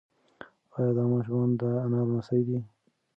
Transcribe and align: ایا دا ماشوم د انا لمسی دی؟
ایا 0.75 0.89
دا 0.97 1.03
ماشوم 1.11 1.49
د 1.59 1.61
انا 1.83 1.99
لمسی 2.07 2.41
دی؟ 2.47 2.59